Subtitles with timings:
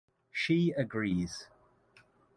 [0.31, 1.45] She agrees.